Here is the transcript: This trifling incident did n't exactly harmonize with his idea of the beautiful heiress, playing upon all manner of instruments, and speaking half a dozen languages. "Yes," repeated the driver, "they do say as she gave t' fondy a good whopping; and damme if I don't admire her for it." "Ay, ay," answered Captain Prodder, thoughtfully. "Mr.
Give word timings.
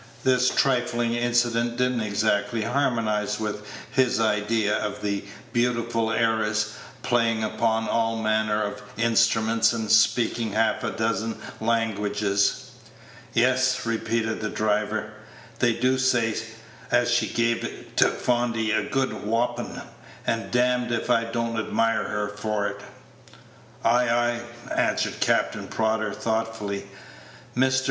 This 0.23 0.49
trifling 0.49 1.13
incident 1.13 1.77
did 1.77 1.91
n't 1.91 2.01
exactly 2.01 2.63
harmonize 2.63 3.39
with 3.39 3.61
his 3.93 4.19
idea 4.19 4.77
of 4.77 4.99
the 5.03 5.23
beautiful 5.53 6.11
heiress, 6.11 6.75
playing 7.03 7.43
upon 7.43 7.87
all 7.87 8.19
manner 8.23 8.63
of 8.63 8.81
instruments, 8.97 9.73
and 9.73 9.91
speaking 9.91 10.53
half 10.53 10.83
a 10.83 10.89
dozen 10.89 11.35
languages. 11.59 12.71
"Yes," 13.35 13.85
repeated 13.85 14.41
the 14.41 14.49
driver, 14.49 15.13
"they 15.59 15.73
do 15.73 15.99
say 15.99 16.33
as 16.89 17.11
she 17.11 17.27
gave 17.27 17.93
t' 17.95 18.05
fondy 18.05 18.71
a 18.71 18.81
good 18.89 19.13
whopping; 19.23 19.81
and 20.25 20.49
damme 20.49 20.91
if 20.91 21.11
I 21.11 21.25
don't 21.25 21.59
admire 21.59 22.05
her 22.05 22.27
for 22.27 22.65
it." 22.67 22.81
"Ay, 23.85 24.09
ay," 24.09 24.41
answered 24.73 25.19
Captain 25.19 25.67
Prodder, 25.67 26.11
thoughtfully. 26.11 26.87
"Mr. 27.55 27.79